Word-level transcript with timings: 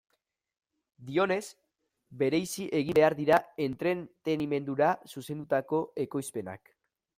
Dioenez, 1.09 1.41
bereizi 2.21 2.65
egin 2.79 2.97
behar 3.01 3.17
dira 3.21 3.39
entretenimendura 3.67 4.91
zuzendutako 5.15 5.83
ekoizpenak. 6.09 6.77